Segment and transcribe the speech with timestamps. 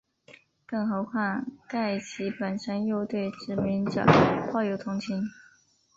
[0.65, 4.03] 更何况盖奇本身又对殖民者
[4.51, 5.21] 抱有同情。